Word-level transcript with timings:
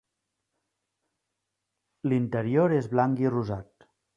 L'interior 2.09 2.77
és 2.81 2.91
blanc 2.95 3.25
i 3.27 3.33
rosat. 3.37 3.89